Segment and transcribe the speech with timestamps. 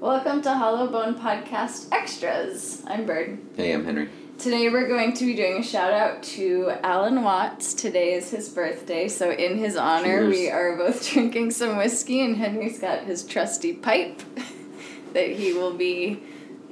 [0.00, 2.82] Welcome to Hollow Bone Podcast Extras.
[2.86, 3.38] I'm Bird.
[3.54, 4.08] Hey, I'm Henry.
[4.38, 7.74] Today we're going to be doing a shout out to Alan Watts.
[7.74, 10.34] Today is his birthday, so in his honor, Cheers.
[10.34, 14.22] we are both drinking some whiskey, and Henry's got his trusty pipe
[15.12, 16.22] that he will be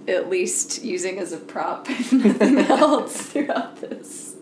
[0.09, 4.37] at least using as a prop, if nothing else, throughout this.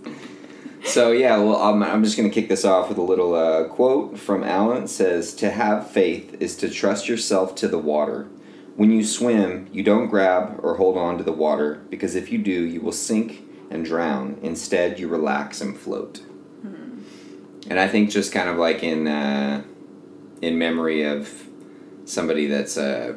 [0.84, 4.16] So yeah, well, I'm, I'm just gonna kick this off with a little uh, quote
[4.16, 4.84] from Alan.
[4.84, 8.28] It says, "To have faith is to trust yourself to the water.
[8.76, 12.38] When you swim, you don't grab or hold on to the water because if you
[12.38, 14.38] do, you will sink and drown.
[14.42, 16.20] Instead, you relax and float."
[17.68, 19.62] And I think just kind of like in uh,
[20.40, 21.48] in memory of
[22.04, 23.14] somebody that's uh,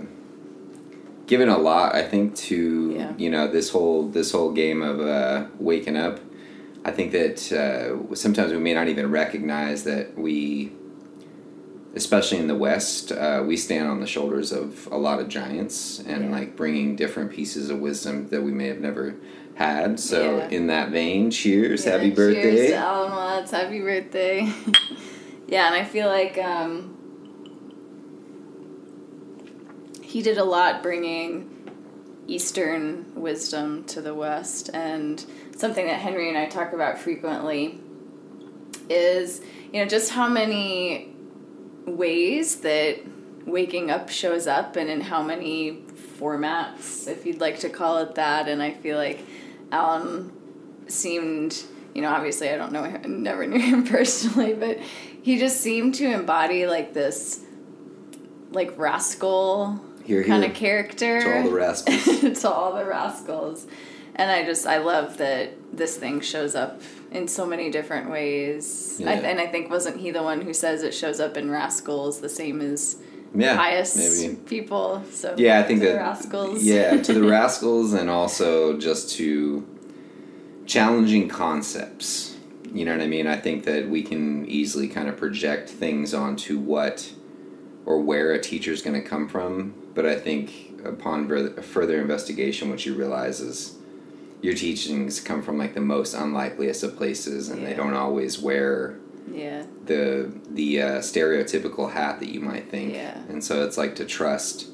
[1.28, 3.14] given a lot, I think to Yeah.
[3.18, 6.20] you know this whole this whole game of uh, waking up.
[6.86, 10.72] I think that uh, sometimes we may not even recognize that we,
[12.00, 16.00] especially in the West, uh, we stand on the shoulders of a lot of giants
[16.08, 16.32] and Yeah.
[16.32, 19.16] like bringing different pieces of wisdom that we may have never
[19.56, 20.00] had.
[20.00, 20.48] So, Yeah.
[20.50, 22.74] in that vein, cheers, Yeah, happy Cheers birthday.
[22.74, 23.52] Alan Watts.
[23.52, 24.50] Happy birthday.
[25.48, 26.96] yeah, and I feel like um,
[30.02, 31.50] he did a lot bringing
[32.28, 35.26] Eastern wisdom to the West, and
[35.58, 37.80] something that Henry and I talk about frequently
[38.90, 39.42] is
[39.74, 41.14] you know just how many
[41.98, 43.00] ways that
[43.46, 45.84] waking up shows up and in how many
[46.20, 48.48] formats if you'd like to call it that.
[48.48, 49.26] And i feel like
[49.72, 50.32] alan
[50.88, 54.80] seemed you know obviously i don't know him never knew him personally but
[55.22, 57.42] he just seemed to embody like this
[58.52, 61.22] like rascal Here, kind of character.
[61.22, 62.42] To all the rascals.
[62.42, 63.68] to all the rascals
[64.20, 65.46] and i just i love that
[65.82, 66.82] this thing shows up
[67.12, 69.30] in so many different ways I, Yeah.
[69.30, 72.30] and i think wasn't he the one who says it shows up in rascals the
[72.42, 72.98] same as
[73.36, 74.36] yeah, pious maybe.
[74.56, 79.68] people so Yeah, I think that rascals Yeah, to the rascals, and also just to
[80.66, 82.36] challenging concepts.
[82.74, 83.28] You know what I mean?
[83.28, 87.12] I think that we can easily kind of project things onto what
[87.86, 92.70] or where a teacher's going to come from, but I think upon further- further investigation,
[92.70, 93.76] what you realize is
[94.42, 98.98] your teachings come from like the most unlikeliest of places, and they don't always wear
[99.32, 102.94] yeah the the uh, stereotypical hat that you might think.
[102.94, 103.18] Yeah.
[103.30, 104.68] And so it's like to trust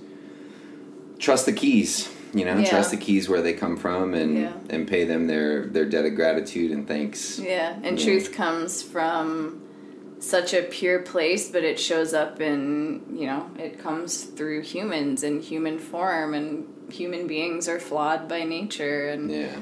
[1.20, 2.70] trust the keys, you know, Yeah.
[2.70, 4.54] trust the keys where they come from and Yeah.
[4.70, 7.40] and pay them their their debt of gratitude and thanks.
[7.40, 8.06] yeah and Yeah.
[8.06, 9.62] truth comes from
[10.25, 15.24] such a pure place but it shows up in you know it comes through humans
[15.24, 19.56] in human form and human beings are flawed by nature and Yeah.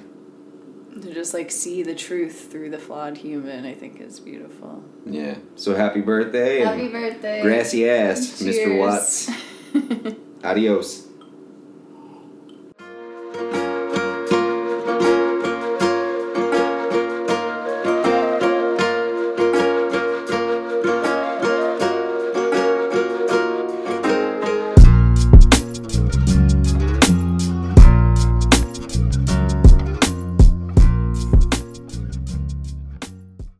[1.01, 5.35] to just like see the truth through the flawed human i think is beautiful Yeah.
[5.55, 8.77] So happy birthday happy birthday grassy ass, Mr.
[8.79, 9.29] Watts.
[10.43, 11.07] Adios.